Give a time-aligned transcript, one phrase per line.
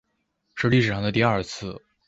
[0.55, 1.79] 是历史上的第二次